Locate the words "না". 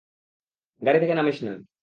1.43-1.53